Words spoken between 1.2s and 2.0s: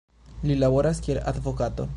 advokato.